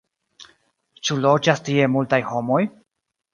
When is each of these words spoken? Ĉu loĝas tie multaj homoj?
Ĉu 1.07 1.17
loĝas 1.25 1.61
tie 1.67 1.85
multaj 1.97 2.21
homoj? 2.31 2.61